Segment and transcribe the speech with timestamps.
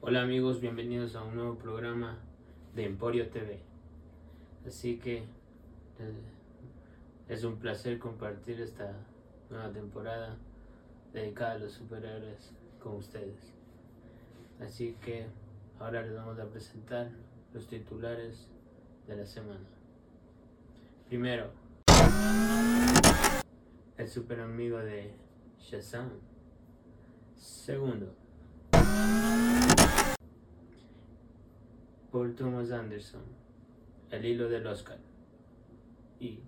[0.00, 2.18] Hola amigos, bienvenidos a un nuevo programa
[2.74, 3.60] de Emporio TV.
[4.66, 5.24] Así que eh,
[7.28, 8.94] es un placer compartir esta
[9.48, 10.36] nueva temporada
[11.12, 13.54] dedicada a los superhéroes con ustedes.
[14.60, 15.26] Así que
[15.78, 17.10] ahora les vamos a presentar
[17.54, 18.48] los titulares
[19.06, 19.66] de la semana.
[21.08, 21.50] Primero,
[23.96, 25.14] el super amigo de
[25.58, 26.10] Shazam.
[27.36, 28.14] Segundo,
[32.10, 33.22] Paul Thomas Anderson,
[34.10, 34.98] El hilo del Oscar.
[36.20, 36.40] Y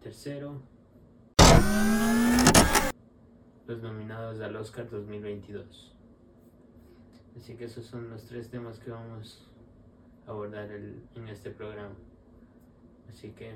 [0.00, 0.62] tercero,
[3.66, 5.94] los nominados al Oscar 2022.
[7.36, 9.48] Así que esos son los tres temas que vamos
[10.26, 11.94] a abordar en este programa.
[13.08, 13.54] Así que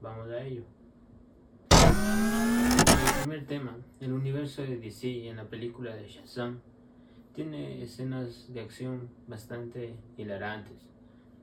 [0.00, 0.64] vamos a ello.
[1.70, 6.60] El primer tema, el universo de DC en la película de Shazam
[7.34, 10.76] tiene escenas de acción bastante hilarantes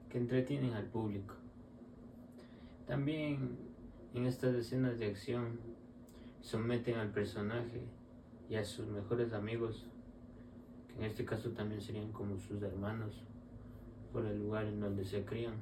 [0.10, 1.36] que entretienen al público.
[2.88, 3.58] También
[4.14, 5.60] en estas escenas de acción
[6.42, 7.82] someten al personaje
[8.50, 9.88] y a sus mejores amigos,
[10.88, 13.24] que en este caso también serían como sus hermanos,
[14.12, 15.56] por el lugar en donde se crían.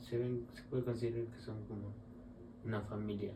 [0.00, 0.18] Se,
[0.54, 1.92] se puede considerar que son como
[2.64, 3.32] una familia.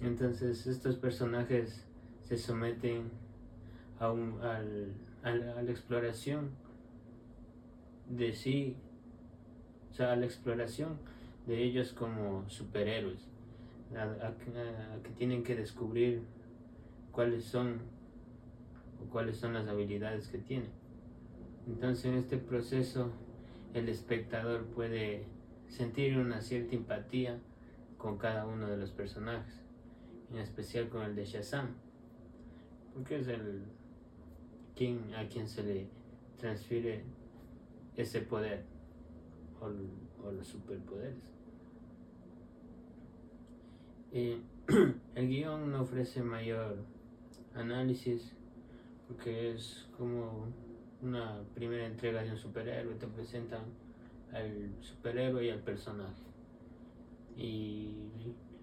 [0.00, 1.86] Entonces estos personajes
[2.22, 3.10] se someten
[3.98, 6.50] a, al, a, la, exploración
[8.08, 8.76] de sí,
[9.90, 10.98] o sea, a la exploración
[11.46, 13.28] de ellos como superhéroes,
[13.96, 14.32] a,
[15.02, 16.22] que tienen que descubrir
[17.12, 17.80] cuáles son
[19.02, 20.70] o cuáles son las habilidades que tienen.
[21.66, 23.10] Entonces en este proceso
[23.74, 25.24] el espectador puede
[25.68, 27.38] sentir una cierta empatía
[27.98, 29.62] con cada uno de los personajes,
[30.30, 31.74] en especial con el de Shazam,
[32.94, 33.62] porque es el
[34.76, 35.88] quien, a quien se le
[36.38, 37.02] transfiere
[37.96, 38.64] ese poder
[39.60, 41.32] o, los superpoderes.
[45.14, 46.76] El guion no ofrece mayor
[47.54, 48.32] análisis
[49.06, 50.46] porque es como
[51.02, 53.62] una primera entrega de un superhéroe, te presentan
[54.32, 56.22] al superhéroe y al personaje.
[57.36, 57.94] Y,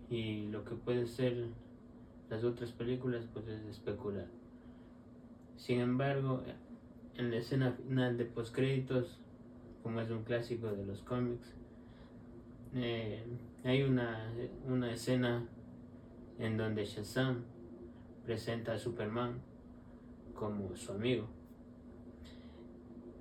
[0.10, 1.48] y lo que puede ser
[2.30, 4.28] las otras películas pues es especular.
[5.58, 6.44] Sin embargo,
[7.16, 9.20] en la escena final de postcréditos,
[9.82, 11.54] como es un clásico de los cómics,
[12.74, 13.24] eh,
[13.64, 14.34] hay una,
[14.68, 15.48] una escena
[16.40, 17.44] en donde Shazam
[18.26, 19.42] presenta a Superman
[20.34, 21.28] como su amigo.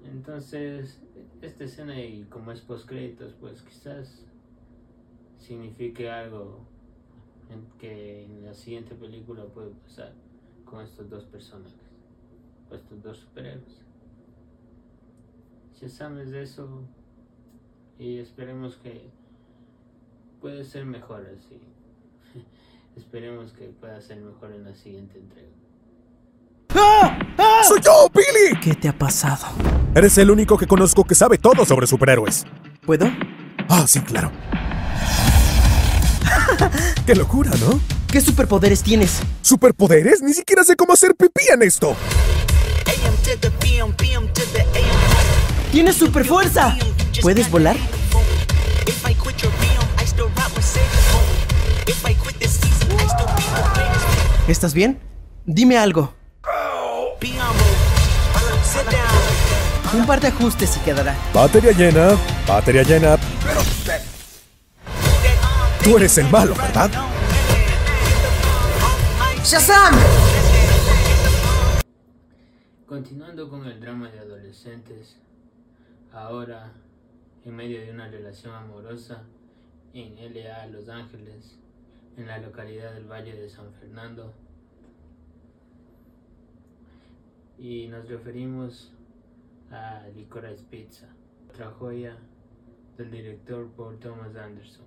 [0.04, 1.00] Entonces,
[1.42, 4.26] esta escena y como es postcréditos, pues quizás
[5.38, 6.66] signifique algo
[7.78, 10.14] que en la siguiente película puede pasar
[10.64, 11.92] con estos dos personajes
[12.74, 13.82] estos dos superhéroes.
[15.78, 16.68] Si sabes de eso
[17.98, 19.10] y esperemos que
[20.40, 21.60] puede ser mejor así.
[22.96, 25.48] esperemos que pueda ser mejor en la siguiente entrega.
[26.74, 27.18] ¡Ah!
[27.38, 27.62] ¡Ah!
[27.66, 28.60] ¡Soy yo, Billy!
[28.60, 29.46] ¿Qué te ha pasado?
[29.94, 32.44] Eres el único que conozco que sabe todo sobre superhéroes.
[32.84, 33.06] ¿Puedo?
[33.68, 34.32] Ah, sí, claro.
[37.06, 37.80] ¡Qué locura, ¿no?
[38.08, 39.22] ¿Qué superpoderes tienes?
[39.40, 40.22] ¿Superpoderes?
[40.22, 41.96] Ni siquiera sé cómo hacer pipí en esto.
[45.72, 46.76] ¡Tienes super fuerza!
[47.22, 47.76] ¿Puedes volar?
[54.46, 55.00] ¿Estás bien?
[55.46, 56.14] Dime algo.
[59.94, 61.16] Un par de ajustes y quedará.
[61.32, 63.16] Batería llena, batería llena.
[65.82, 66.90] Tú eres el malo, ¿verdad?
[69.42, 69.94] ¡Shazam!
[72.86, 75.16] Continuando con el drama de adolescentes,
[76.12, 76.72] ahora
[77.44, 79.24] en medio de una relación amorosa
[79.94, 81.58] en LA Los Ángeles,
[82.16, 84.32] en la localidad del Valle de San Fernando.
[87.58, 88.92] Y nos referimos
[89.70, 91.08] a Licorice Pizza,
[91.48, 92.16] otra joya
[92.96, 94.86] del director Paul Thomas Anderson,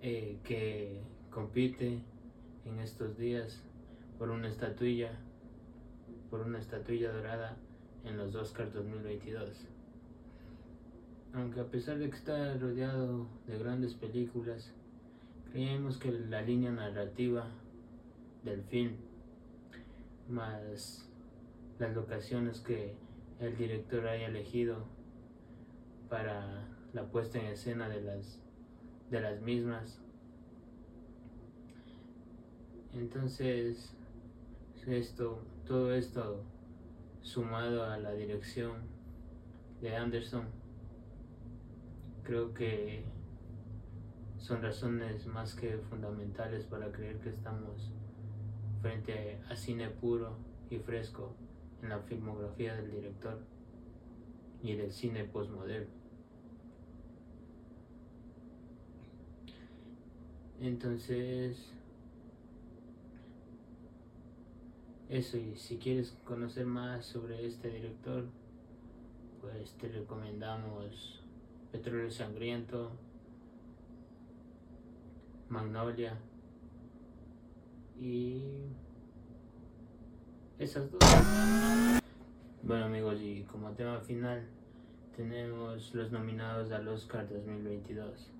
[0.00, 1.00] eh, que
[1.30, 2.00] compite
[2.64, 3.62] en estos días
[4.18, 5.10] por una estatuilla,
[6.30, 7.56] por una estatuilla dorada
[8.06, 9.66] en los Oscars 2022.
[11.34, 14.72] Aunque a pesar de que está rodeado de grandes películas,
[15.52, 17.48] creemos que la línea narrativa
[18.44, 18.92] del film,
[20.28, 21.06] más
[21.78, 22.94] las locaciones que
[23.40, 24.86] el director haya elegido
[26.08, 28.40] para la puesta en escena de las,
[29.10, 30.00] de las mismas,
[32.94, 33.92] entonces
[34.86, 36.44] esto, todo esto
[37.26, 38.82] sumado a la dirección
[39.80, 40.46] de Anderson,
[42.22, 43.04] creo que
[44.38, 47.92] son razones más que fundamentales para creer que estamos
[48.80, 50.36] frente a cine puro
[50.70, 51.34] y fresco
[51.82, 53.40] en la filmografía del director
[54.62, 55.90] y del cine postmoderno.
[60.60, 61.72] Entonces,
[65.08, 68.24] eso, y si quieres conocer más sobre este director,
[69.40, 71.22] pues te recomendamos
[71.70, 72.90] Petróleo Sangriento,
[75.48, 76.18] Magnolia
[78.00, 78.42] y
[80.58, 81.00] esas dos.
[82.62, 84.44] Bueno amigos, y como tema final
[85.14, 88.32] tenemos los nominados al Oscar 2022.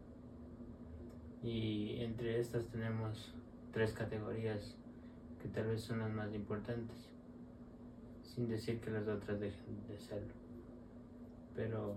[1.44, 3.32] Y entre estas tenemos
[3.72, 4.76] tres categorías
[5.46, 7.08] que tal vez son las más importantes,
[8.22, 10.34] sin decir que las otras dejen de serlo.
[11.54, 11.94] Pero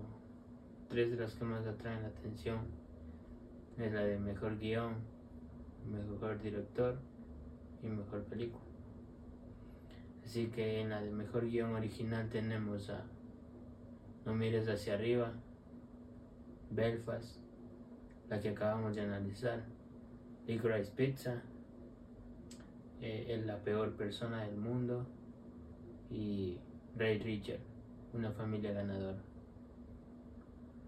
[0.88, 2.60] tres de las que más atraen la atención
[3.78, 4.94] es la de mejor guion,
[5.90, 7.00] mejor director
[7.82, 8.64] y mejor película.
[10.24, 13.04] Así que en la de mejor guion original tenemos a
[14.26, 15.32] No mires hacia arriba,
[16.70, 17.38] Belfast,
[18.30, 19.64] la que acabamos de analizar,
[20.46, 21.42] Licorice Pizza,
[23.30, 25.06] es la peor persona del mundo
[26.10, 26.58] y
[26.98, 27.60] Ray Richard,
[28.12, 29.20] una familia ganadora.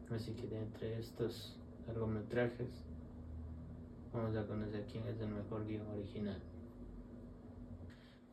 [0.09, 2.83] Así que de entre estos largometrajes
[4.11, 6.41] vamos a conocer quién es el mejor guion original.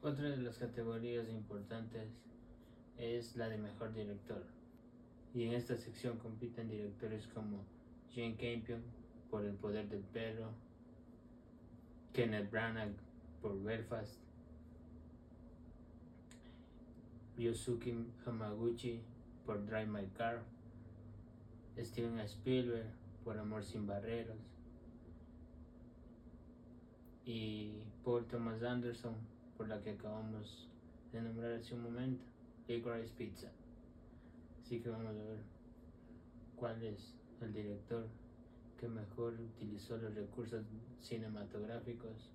[0.02, 2.08] Otra de las categorías importantes
[2.96, 4.42] es la de mejor director.
[5.34, 7.62] Y en esta sección compiten directores como
[8.14, 8.80] Jane Campion
[9.30, 10.48] por El Poder del Perro,
[12.14, 13.07] Kenneth Branagh
[13.40, 14.18] por Belfast,
[17.36, 17.94] Ryosuke
[18.26, 19.00] Hamaguchi
[19.46, 20.42] por Drive My Car,
[21.78, 22.86] Steven Spielberg
[23.24, 24.36] por Amor sin Barreras.
[27.24, 29.14] Y Paul Thomas Anderson
[29.56, 30.68] por la que acabamos
[31.12, 32.24] de nombrar hace un momento,
[32.66, 33.48] Licorice Pizza.
[34.62, 35.38] Así que vamos a ver
[36.56, 38.06] cuál es el director
[38.78, 40.64] que mejor utilizó los recursos
[41.00, 42.30] cinematográficos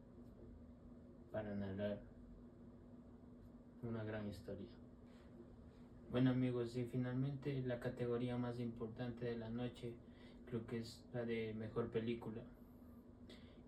[1.33, 1.99] para narrar
[3.81, 4.67] una gran historia.
[6.11, 9.95] Bueno amigos, y finalmente la categoría más importante de la noche
[10.45, 12.43] creo que es la de mejor película.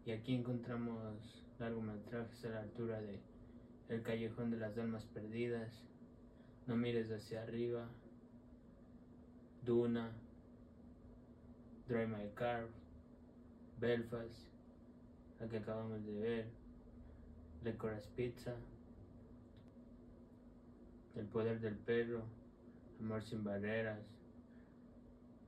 [0.05, 3.19] Y aquí encontramos largometrajes a la altura de
[3.89, 5.71] El callejón de las almas perdidas,
[6.67, 7.87] No mires hacia arriba,
[9.63, 10.11] Duna,
[11.87, 12.67] Drive My Car,
[13.79, 14.49] Belfast,
[15.39, 16.64] la que acabamos de ver,
[17.65, 18.53] Licorice Pizza,
[21.15, 22.21] El poder del perro,
[22.99, 23.99] Amor sin barreras,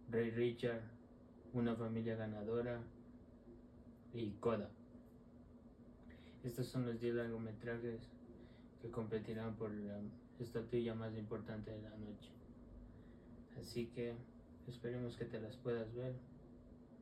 [0.10, 0.82] Ray Richard,
[1.54, 2.82] Una familia ganadora
[4.16, 4.68] y Coda.
[6.44, 8.02] Estos son los 10 largometrajes
[8.82, 10.00] que competirán por la
[10.40, 12.32] estatuilla más importante de la noche.
[13.62, 14.16] Así que
[14.68, 16.16] esperemos que te las puedas ver,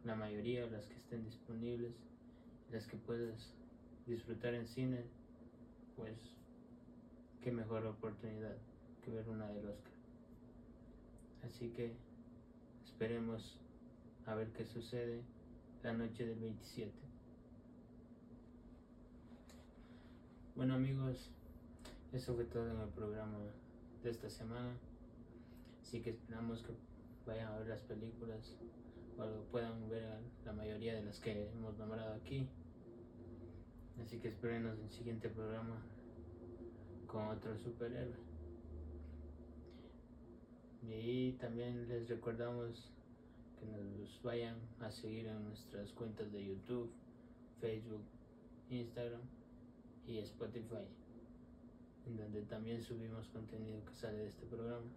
[0.04, 1.94] la mayoría, las que estén disponibles,
[2.70, 3.56] las que puedas
[4.06, 5.04] disfrutar en cine,
[5.96, 6.16] pues
[7.42, 8.56] qué mejor oportunidad
[9.04, 9.94] que ver una del Oscar.
[11.46, 11.94] Así que
[12.86, 13.60] esperemos
[14.26, 15.22] a ver qué sucede
[15.84, 16.92] la noche del 27.
[20.56, 21.32] Bueno amigos,
[22.14, 23.38] eso fue todo en el programa
[24.04, 24.72] de esta semana.
[25.82, 26.74] Así que esperamos que
[27.26, 28.56] vayan a ver las películas
[29.18, 32.48] o puedan ver la mayoría de las que hemos nombrado aquí.
[34.02, 35.82] Así que espérenos en el siguiente programa
[37.08, 38.16] con otro superhéroe.
[40.84, 42.92] Y también les recordamos
[43.60, 46.92] que nos vayan a seguir en nuestras cuentas de YouTube,
[47.60, 48.04] Facebook,
[48.70, 49.22] Instagram
[50.08, 50.86] y Spotify,
[52.06, 54.92] en donde también subimos contenido que sale de este programa.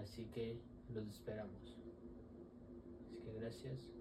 [0.00, 0.58] Así que
[0.94, 1.76] los esperamos.
[3.04, 3.97] Así que gracias.